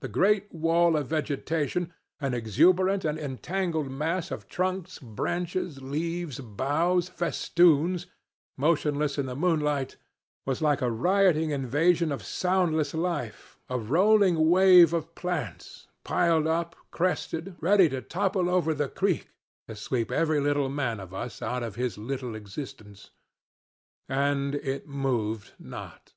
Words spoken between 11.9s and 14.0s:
of soundless life, a